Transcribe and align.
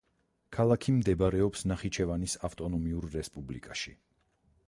ქალაქი 0.55 0.93
მდებარეობს 0.95 1.63
ნახიჩევანის 1.71 2.35
ავტონომიურ 2.51 3.07
რესპუბლიკაში. 3.19 3.97